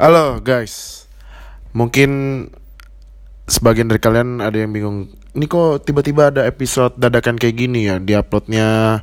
[0.00, 1.04] Halo guys,
[1.76, 2.08] mungkin
[3.44, 5.12] sebagian dari kalian ada yang bingung.
[5.36, 8.00] Ini kok tiba-tiba ada episode dadakan kayak gini ya?
[8.00, 8.96] Diuploadnya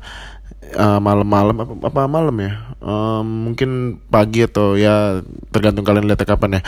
[0.73, 2.73] uh, malam-malam apa, apa malam ya?
[2.81, 5.21] Um, mungkin pagi atau ya
[5.54, 6.61] tergantung kalian lihat kapan ya.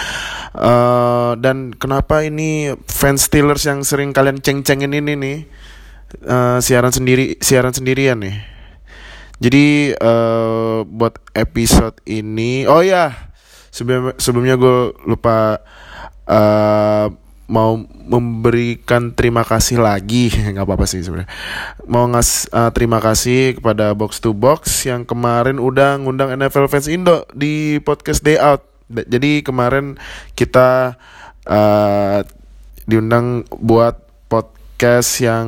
[0.54, 5.38] Uh, dan kenapa ini fans Steelers yang sering kalian ceng-cengin ini nih
[6.30, 8.46] uh, siaran sendiri siaran sendirian nih.
[9.42, 13.29] Jadi uh, buat episode ini, oh ya
[13.70, 15.62] sebelum sebelumnya gue lupa
[16.30, 17.08] uh,
[17.50, 20.30] mau memberikan terima kasih lagi.
[20.54, 21.30] Nggak apa-apa sih sebenarnya.
[21.90, 26.88] Mau ngas uh, terima kasih kepada box to box yang kemarin udah ngundang NFL fans
[26.88, 28.70] Indo di podcast Day Out.
[28.90, 29.98] Jadi kemarin
[30.34, 30.98] kita
[31.46, 32.20] uh,
[32.90, 35.48] diundang buat podcast yang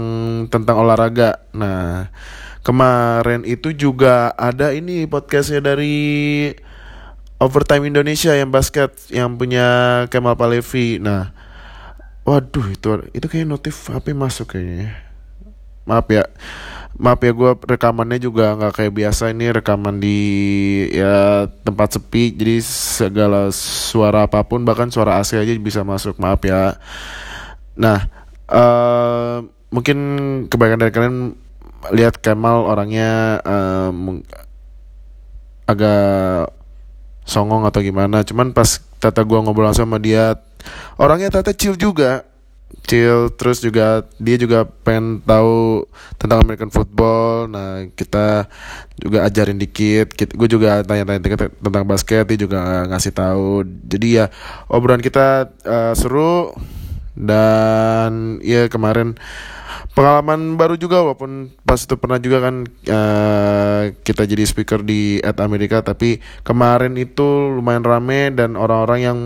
[0.49, 1.41] tentang olahraga.
[1.54, 2.10] Nah
[2.62, 5.98] kemarin itu juga ada ini podcastnya dari
[7.41, 9.66] Overtime Indonesia yang basket yang punya
[10.13, 11.02] Kemal Palevi.
[11.02, 11.34] Nah,
[12.21, 14.93] waduh itu itu kayak notif HP masuk kayaknya.
[15.90, 16.29] Maaf ya,
[17.01, 20.20] maaf ya gue rekamannya juga nggak kayak biasa ini rekaman di
[20.93, 26.46] ya tempat sepi jadi segala suara apa pun bahkan suara AC aja bisa masuk maaf
[26.46, 26.77] ya.
[27.73, 28.05] Nah,
[28.54, 29.41] uh,
[29.73, 29.98] mungkin
[30.46, 31.18] kebanyakan dari kalian
[31.90, 34.21] lihat Kemal orangnya um,
[35.66, 36.60] agak
[37.26, 38.26] songong atau gimana.
[38.26, 40.38] Cuman pas tata gua ngobrol langsung sama dia
[40.98, 42.26] orangnya tata chill juga.
[42.88, 45.86] Chill terus juga dia juga pengen tahu
[46.18, 47.52] tentang American football.
[47.52, 48.48] Nah kita
[48.98, 50.16] juga ajarin dikit.
[50.16, 53.68] Gue juga tanya-tanya tentang basket dia juga ngasih tahu.
[53.85, 54.26] Jadi ya
[54.72, 56.56] obrolan kita uh, seru.
[57.12, 59.20] Dan ya kemarin
[59.92, 65.40] pengalaman baru juga walaupun pas itu pernah juga kan uh, kita jadi speaker di at
[65.44, 69.18] Amerika tapi kemarin itu lumayan rame dan orang-orang yang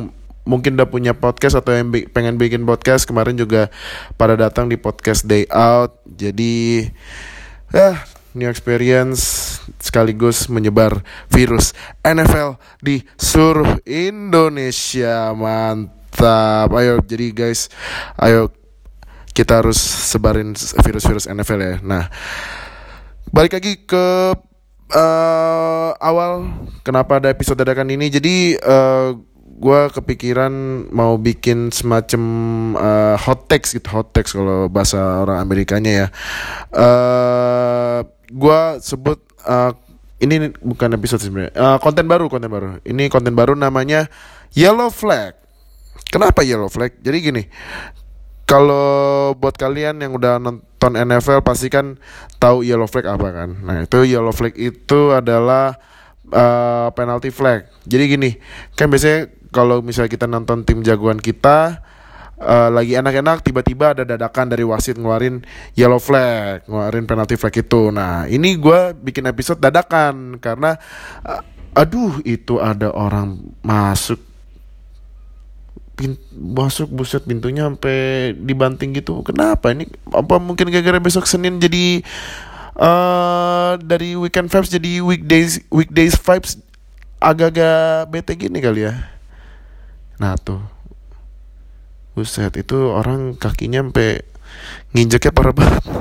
[0.46, 3.74] mungkin udah punya podcast atau yang pengen bikin podcast kemarin juga
[4.16, 5.98] pada datang di podcast day out.
[6.06, 6.86] Jadi
[7.74, 8.06] ya
[8.38, 11.02] new experience sekaligus menyebar
[11.34, 11.74] virus
[12.06, 15.34] NFL di seluruh Indonesia.
[15.34, 16.70] Mantap.
[16.78, 17.74] Ayo jadi guys
[18.22, 18.54] ayo
[19.36, 21.76] kita harus sebarin virus-virus NFL ya.
[21.84, 22.08] Nah,
[23.36, 24.32] balik lagi ke
[24.96, 26.48] uh, awal
[26.88, 28.08] kenapa ada episode dadakan ini.
[28.08, 29.10] Jadi uh, eh,
[29.56, 30.52] gue kepikiran
[30.96, 32.24] mau bikin semacam
[32.80, 36.08] uh, hot text gitu, hot text kalau bahasa orang Amerikanya ya.
[36.72, 39.76] Uh, gue sebut uh,
[40.24, 42.80] ini bukan episode sebenarnya, uh, konten baru, konten baru.
[42.88, 44.08] Ini konten baru namanya
[44.56, 45.36] Yellow Flag.
[46.08, 46.96] Kenapa Yellow Flag?
[47.04, 47.44] Jadi gini,
[48.46, 51.98] kalau buat kalian yang udah nonton NFL pasti kan
[52.38, 53.50] tahu yellow flag apa kan.
[53.66, 55.78] Nah, itu yellow flag itu adalah
[56.30, 57.66] uh, penalty flag.
[57.90, 58.30] Jadi gini,
[58.78, 61.82] kan biasanya kalau misalnya kita nonton tim jagoan kita
[62.38, 65.42] uh, lagi enak-enak tiba-tiba ada dadakan dari wasit ngeluarin
[65.74, 67.90] yellow flag, ngeluarin penalty flag itu.
[67.90, 70.78] Nah, ini gue bikin episode dadakan karena
[71.26, 71.42] uh,
[71.76, 74.35] aduh itu ada orang masuk
[75.96, 79.24] pin masuk buset pintunya sampai dibanting gitu.
[79.24, 79.88] Kenapa ini?
[80.12, 82.04] Apa mungkin gara-gara besok Senin jadi
[82.76, 86.60] uh, dari weekend vibes jadi weekdays weekdays vibes
[87.24, 88.94] agak-agak bete gini kali ya?
[90.20, 90.62] Nah tuh.
[92.16, 94.24] Buset itu orang kakinya sampai
[94.96, 95.84] nginjeknya parah banget.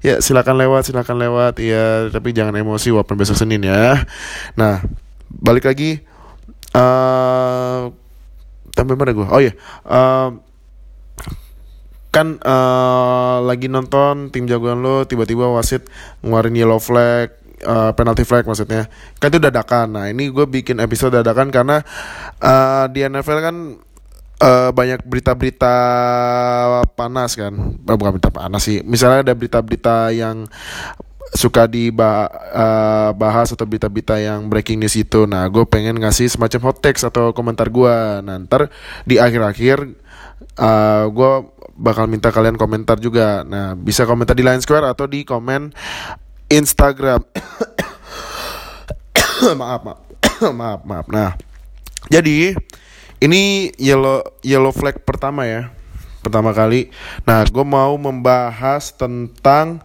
[0.00, 1.60] Ya silakan lewat silakan lewat.
[1.60, 4.08] Ya tapi jangan emosi walaupun besok Senin ya.
[4.56, 4.80] Nah
[5.28, 6.00] balik lagi
[6.72, 7.92] uh,
[8.74, 9.52] sampai mana gue oh iya
[9.88, 10.30] uh,
[12.10, 15.86] kan uh, lagi nonton tim jagoan lo tiba-tiba wasit
[16.26, 18.88] ngeluarin yellow flag uh, penalty flag maksudnya.
[19.20, 19.96] Kan itu dadakan.
[19.96, 21.84] Nah ini gue bikin episode dadakan karena
[22.40, 23.56] uh, di NFL kan
[24.40, 25.74] uh, banyak berita-berita
[26.96, 27.52] panas kan.
[27.84, 28.80] Bukan berita panas sih.
[28.84, 30.48] Misalnya ada berita-berita yang
[31.30, 35.30] suka dibahas uh, atau berita-berita yang breaking news itu.
[35.30, 37.94] Nah, gue pengen ngasih semacam hot text atau komentar gue.
[38.26, 38.70] Ntar
[39.06, 39.78] di akhir-akhir
[40.58, 41.32] uh, gue
[41.80, 43.46] bakal minta kalian komentar juga.
[43.46, 45.70] Nah, bisa komentar di Line Square atau di komen
[46.50, 47.22] Instagram.
[49.60, 50.00] maaf, maaf,
[50.60, 51.06] maaf, maaf.
[51.08, 51.38] Nah,
[52.10, 52.58] jadi
[53.22, 55.70] ini yellow yellow flag pertama ya,
[56.20, 56.90] pertama kali.
[57.22, 59.80] Nah, gue mau membahas tentang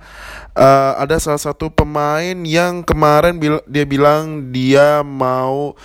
[0.56, 5.75] uh, ada salah satu pemain yang kemarin bil dia bilang dia mau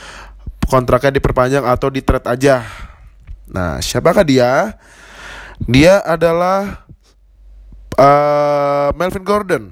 [0.70, 2.62] kontraknya diperpanjang atau di trade aja.
[3.50, 4.78] Nah, siapakah dia?
[5.66, 6.86] Dia adalah
[7.98, 9.64] uh, Melvin Gordon.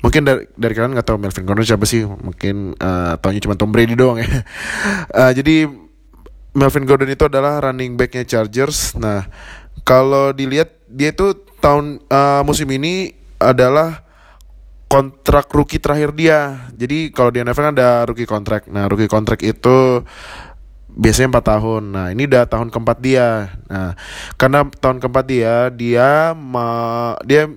[0.00, 2.06] Mungkin dari, dari kalian nggak tahu Melvin Gordon siapa sih?
[2.06, 4.30] Mungkin uh, taunya cuma Tom Brady doang ya.
[5.10, 5.66] uh, jadi
[6.56, 8.94] Melvin Gordon itu adalah running backnya Chargers.
[8.96, 9.26] Nah,
[9.82, 14.06] kalau dilihat dia itu tahun uh, musim ini adalah
[14.86, 16.70] kontrak rookie terakhir dia.
[16.74, 18.70] Jadi kalau di NFL kan ada rookie kontrak.
[18.70, 20.06] Nah, rookie kontrak itu
[20.96, 21.82] biasanya 4 tahun.
[21.92, 23.58] Nah, ini udah tahun keempat dia.
[23.68, 23.92] Nah,
[24.40, 26.66] karena tahun keempat dia, dia ma
[27.26, 27.50] dia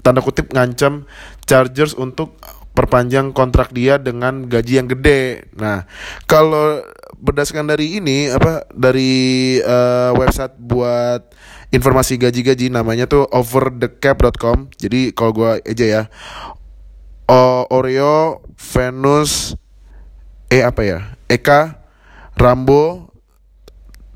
[0.00, 1.04] tanda kutip ngancam
[1.44, 2.38] Chargers untuk
[2.72, 5.50] perpanjang kontrak dia dengan gaji yang gede.
[5.58, 5.84] Nah,
[6.30, 6.80] kalau
[7.16, 11.32] berdasarkan dari ini apa dari uh, website buat
[11.72, 14.68] informasi gaji-gaji namanya tuh overthecap.com.
[14.76, 16.02] Jadi kalau gua aja ya.
[17.28, 19.52] O Oreo, Venus,
[20.48, 20.98] eh apa ya?
[21.28, 21.76] Eka,
[22.40, 23.12] Rambo,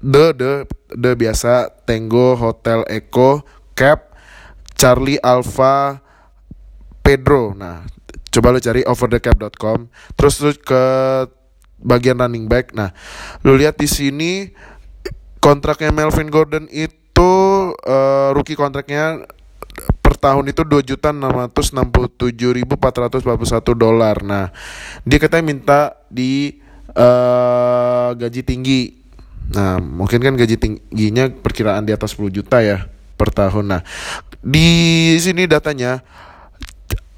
[0.01, 0.53] The The
[0.97, 3.45] The biasa, Tango, Hotel Eko,
[3.77, 4.17] Cap,
[4.81, 6.01] Charlie Alpha,
[7.05, 7.53] Pedro.
[7.53, 7.85] Nah,
[8.33, 10.85] coba lu cari overthecap.com terus lu ke
[11.83, 12.73] bagian running back.
[12.73, 12.95] Nah
[13.43, 14.49] lu lihat di sini
[15.43, 17.33] kontraknya Melvin Gordon itu
[17.75, 19.27] uh, rookie kontraknya
[20.01, 23.53] per tahun itu dua juta enam ratus enam puluh tujuh ribu empat ratus empat puluh
[23.53, 24.23] satu dolar.
[24.23, 24.55] Nah
[25.03, 26.63] dia katanya minta di
[26.95, 28.83] uh, gaji tinggi.
[29.53, 32.89] Nah mungkin kan gaji tingginya perkiraan di atas 10 juta ya
[33.19, 33.69] per tahun.
[33.69, 33.83] Nah
[34.41, 36.01] di sini datanya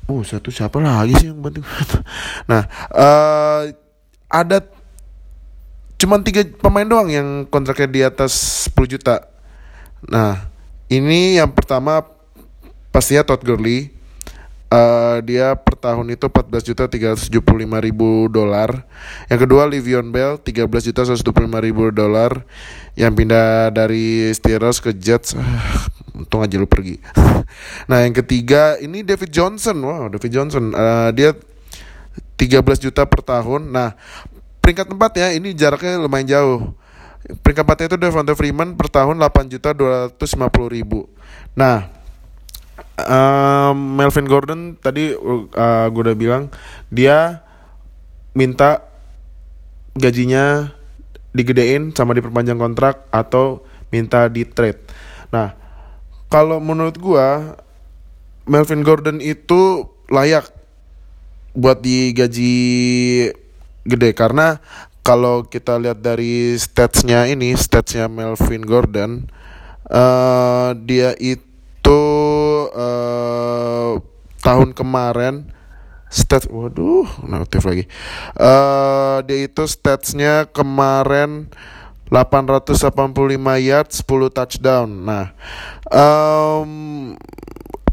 [0.08, 1.62] oh satu siapa lagi sih yang bantu?
[2.50, 3.62] Nah uh,
[4.28, 4.64] ada
[6.00, 8.32] cuman tiga pemain doang yang kontraknya di atas
[8.70, 9.24] 10 juta
[10.04, 10.48] nah
[10.92, 12.04] ini yang pertama
[12.92, 13.94] pastinya Todd Gurley
[14.74, 17.30] Uh, dia per tahun itu 14 juta 375
[17.78, 18.82] ribu dolar.
[19.30, 21.30] Yang kedua Livion Bell 13 juta 125
[21.62, 22.42] ribu dolar
[22.98, 25.38] yang pindah dari Steelers ke Jets.
[25.38, 26.98] Uh, untung aja lu pergi.
[27.90, 29.78] nah yang ketiga ini David Johnson.
[29.78, 30.74] Wow David Johnson.
[30.74, 31.38] Uh, dia
[32.36, 33.70] 13 juta per tahun.
[33.70, 33.96] Nah
[34.60, 36.60] peringkat tempat ya ini jaraknya lumayan jauh.
[37.24, 41.08] Peringkat empatnya itu Devonta Freeman per tahun 8 juta 250 ribu.
[41.56, 41.88] Nah
[43.00, 46.42] um, Melvin Gordon tadi uh, gue udah bilang
[46.92, 47.40] dia
[48.34, 48.82] minta
[49.94, 50.74] gajinya
[51.34, 54.82] digedein sama diperpanjang kontrak atau minta di trade.
[55.30, 55.54] Nah,
[56.30, 57.28] kalau menurut gue
[58.46, 60.50] Melvin Gordon itu layak
[61.54, 62.54] buat digaji
[63.86, 64.10] gede.
[64.12, 64.58] Karena
[65.04, 69.28] kalau kita lihat dari statsnya ini statsnya Melvin Gordon
[69.92, 72.02] uh, dia itu
[72.72, 74.00] uh,
[74.40, 75.52] tahun kemarin
[76.08, 77.84] stats waduh notif lagi.
[78.32, 81.52] Uh, dia itu statsnya kemarin
[82.08, 82.80] 885
[83.60, 84.88] yards 10 touchdown.
[84.88, 85.36] Nah
[85.92, 87.12] um,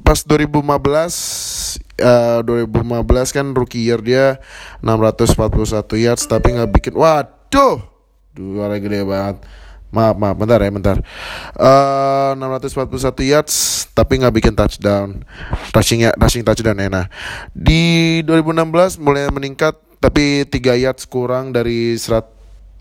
[0.06, 4.42] pas 2015 uh, 2015 kan rookie year dia
[4.82, 7.80] 641 yards tapi nggak bikin waduh
[8.36, 9.40] dua gede banget
[9.92, 10.98] Maaf, maaf, bentar ya, bentar.
[11.52, 13.56] Uh, 641 yards,
[13.92, 15.20] tapi nggak bikin touchdown.
[15.76, 16.88] Rushing ya, rushing touchdown ya.
[16.88, 17.06] Nah,
[17.52, 22.24] di 2016 mulai meningkat, tapi 3 yards kurang dari 100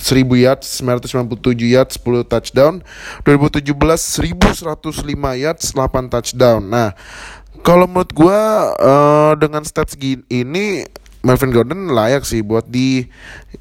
[0.00, 2.80] 1000 yards, 997 yards, 10 touchdown.
[3.26, 6.62] 2017 1105 yards, 8 touchdown.
[6.64, 6.96] Nah,
[7.60, 8.40] kalau menurut gue
[8.80, 10.84] uh, dengan stats gini ini
[11.20, 13.04] Melvin Gordon layak sih buat di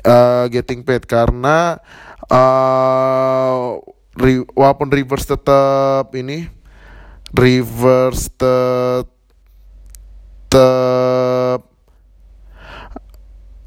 [0.07, 1.77] uh, getting paid karena
[2.31, 3.75] uh,
[4.15, 6.47] re, walaupun reverse tetap ini
[7.35, 9.09] reverse tetap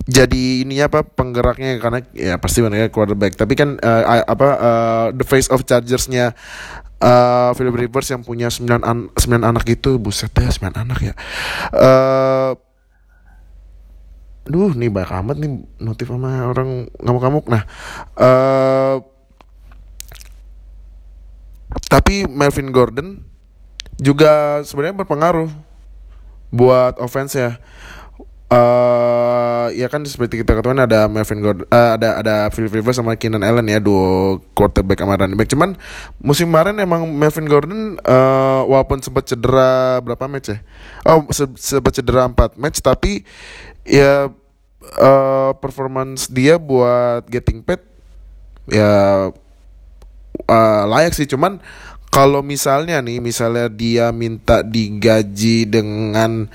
[0.03, 3.39] jadi ininya apa penggeraknya karena ya pasti mereka quarterback.
[3.39, 6.35] Tapi kan uh, apa uh, the face of Chargersnya
[7.03, 11.15] uh, Philip Rivers yang punya 9 an 9 anak itu buset ya 9 anak ya
[11.75, 12.55] uh,
[14.43, 17.47] Duh, nih banyak amat nih notif sama orang ngamuk-ngamuk.
[17.47, 17.63] Nah,
[18.19, 18.99] uh,
[21.87, 23.23] tapi Melvin Gordon
[24.03, 25.47] juga sebenarnya berpengaruh
[26.51, 27.63] buat offense ya.
[28.53, 33.17] Uh, ya kan seperti kita ketahui ada Melvin Gordon, uh, ada ada Phil Rivers sama
[33.17, 35.49] Keenan Allen ya duo quarterback sama running back.
[35.49, 35.81] Cuman
[36.21, 40.59] musim kemarin emang Melvin Gordon uh, walaupun sempat cedera berapa match ya?
[41.09, 43.25] Oh se sempat cedera 4 match tapi
[43.89, 44.29] ya
[45.01, 47.81] uh, performance dia buat getting paid
[48.69, 49.33] ya
[50.47, 51.57] uh, layak sih cuman
[52.13, 56.53] kalau misalnya nih misalnya dia minta digaji dengan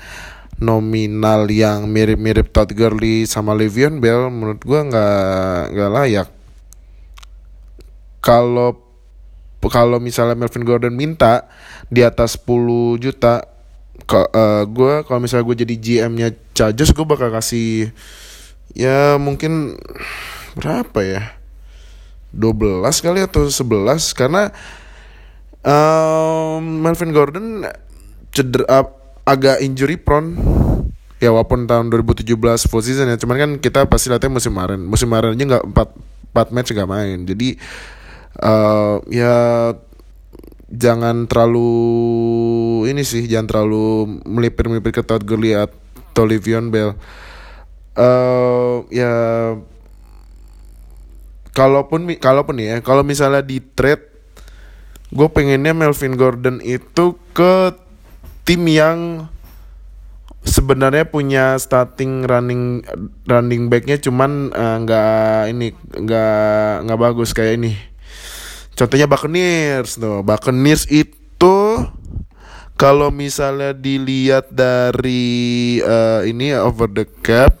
[0.58, 6.28] nominal yang mirip-mirip Todd Gurley sama Le'Veon Bell menurut gua nggak nggak layak.
[8.18, 8.88] Kalau
[9.62, 11.50] kalau misalnya Melvin Gordon minta
[11.90, 13.42] di atas 10 juta
[14.06, 17.90] uh, eh, gue kalau misalnya gue jadi GM-nya Chargers gue bakal kasih
[18.72, 19.76] ya mungkin
[20.54, 21.22] berapa ya?
[22.30, 23.64] 12 kali atau 11
[24.12, 24.52] karena
[25.64, 27.64] um, Melvin Gordon
[28.30, 28.86] cedera uh,
[29.28, 30.40] agak injury prone.
[31.18, 32.30] Ya walaupun tahun 2017
[32.70, 34.80] full season ya cuman kan kita pasti lihatnya musim kemarin.
[34.80, 35.64] Musim kemarin aja nggak
[36.32, 37.18] 4, 4 match nggak main.
[37.28, 37.48] Jadi
[38.40, 39.36] uh, ya
[40.70, 41.70] jangan terlalu
[42.86, 46.94] ini sih jangan terlalu melipir-melipir ke Todd Gurley atau Livion Bell.
[47.98, 49.10] Uh, ya
[51.50, 54.06] kalaupun kalaupun ya kalau misalnya di trade
[55.10, 57.74] gue pengennya Melvin Gordon itu ke
[58.48, 59.28] tim yang
[60.40, 62.80] sebenarnya punya starting running
[63.28, 67.76] running backnya cuman eh, nggak uh, ini nggak nggak bagus kayak ini.
[68.72, 70.24] Contohnya Buccaneers tuh.
[70.24, 71.58] Buccaneers itu
[72.80, 77.58] kalau misalnya dilihat dari uh, ini over the cap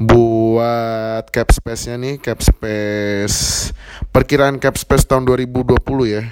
[0.00, 3.68] buat cap space-nya nih cap space
[4.16, 5.76] perkiraan cap space tahun 2020
[6.08, 6.24] ya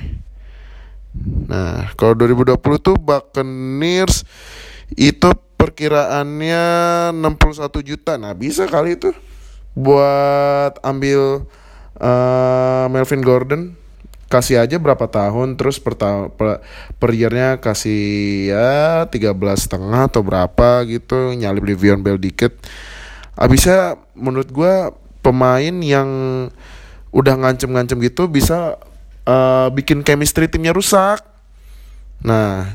[1.49, 4.23] nah kalau 2020 tuh Buccaneers
[4.97, 6.65] itu perkiraannya
[7.13, 8.15] 61 juta.
[8.17, 9.11] Nah bisa kali itu
[9.75, 11.45] buat ambil
[11.99, 13.63] uh, Melvin Gordon.
[14.29, 15.97] Kasih aja berapa tahun terus per,
[16.37, 16.61] per,
[17.01, 22.53] per yearnya kasih ya 13 setengah atau berapa gitu nyalip Livion Bell dikit.
[23.41, 24.93] Abisnya menurut gue
[25.25, 26.09] pemain yang
[27.09, 28.77] udah ngancem-ngancem gitu bisa
[29.29, 31.21] uh, bikin chemistry timnya rusak
[32.25, 32.73] nah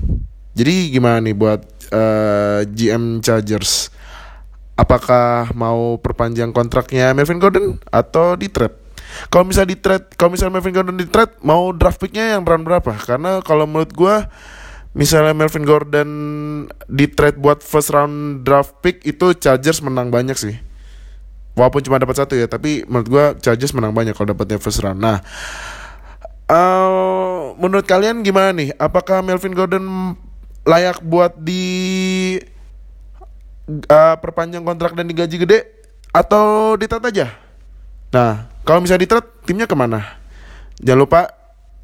[0.53, 3.89] jadi gimana nih buat uh, eh, GM Chargers
[4.77, 8.77] apakah mau perpanjang kontraknya Melvin Gordon atau di trade
[9.33, 12.61] kalau misalnya di trade kalau misalnya Melvin Gordon di trade mau draft picknya yang berapa
[12.61, 14.15] berapa karena kalau menurut gue
[14.93, 16.09] misalnya Melvin Gordon
[16.85, 20.55] di trade buat first round draft pick itu Chargers menang banyak sih.
[21.53, 24.97] Walaupun cuma dapat satu ya, tapi menurut gue Chargers menang banyak kalau dapatnya first round.
[24.97, 25.21] Nah,
[26.49, 28.73] uh, menurut kalian gimana nih?
[28.79, 30.15] Apakah Melvin Gordon
[30.63, 31.63] layak buat di
[33.67, 35.59] uh, perpanjang kontrak dan digaji gede
[36.11, 37.27] atau di trade aja?
[38.13, 40.21] Nah, kalau misalnya di trade, timnya ke mana?
[40.79, 41.21] Jangan lupa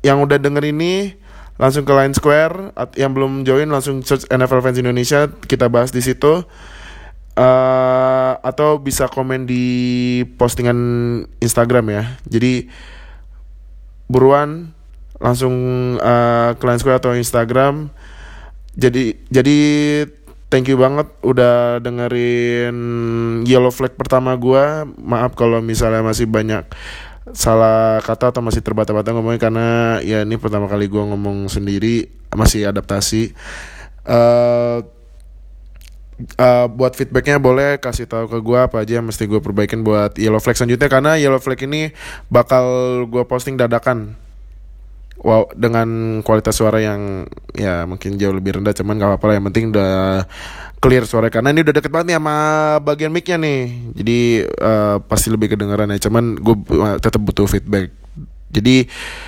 [0.04, 1.16] yang udah denger ini
[1.60, 6.00] langsung ke Line Square yang belum join langsung search NFL Fans Indonesia kita bahas di
[6.00, 6.48] situ
[7.36, 9.66] uh, atau bisa komen di
[10.40, 10.80] postingan
[11.44, 12.72] Instagram ya jadi
[14.10, 14.74] buruan
[15.22, 15.54] langsung
[16.02, 17.94] uh, Line Square atau Instagram.
[18.74, 19.58] Jadi jadi
[20.50, 22.76] thank you banget udah dengerin
[23.46, 26.66] Yellow Flag pertama gue maaf kalau misalnya masih banyak
[27.30, 29.68] salah kata atau masih terbata-bata ngomongnya karena
[30.02, 33.38] ya ini pertama kali gue ngomong sendiri masih adaptasi.
[34.10, 34.82] Uh,
[36.40, 40.16] uh, buat feedbacknya boleh kasih tahu ke gue apa aja yang mesti gue perbaikin buat
[40.20, 41.92] Yellow Flag selanjutnya karena Yellow Flag ini
[42.28, 42.66] bakal
[43.08, 44.16] gue posting dadakan.
[45.20, 49.46] Wow dengan kualitas suara yang ya mungkin jauh lebih rendah cuman gak apa-apa lah yang
[49.52, 50.24] penting udah
[50.80, 52.36] clear suara karena ini udah deket banget nih sama
[52.80, 53.62] bagian micnya nih.
[54.00, 57.92] Jadi uh, pasti lebih kedengaran ya cuman gue uh, tetap butuh feedback.
[58.50, 58.88] Jadi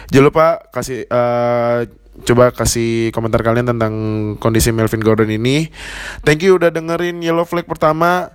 [0.10, 1.86] jangan lupa kasih uh,
[2.28, 3.94] coba kasih komentar kalian tentang
[4.38, 5.72] kondisi Melvin Gordon ini.
[6.24, 8.32] Thank you udah dengerin Yellow Flag pertama.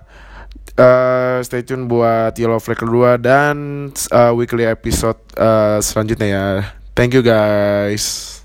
[0.77, 6.45] Uh, stay tune buat Yellow Flag kedua dan uh, weekly episode uh, selanjutnya ya.
[6.93, 8.36] Thank you guys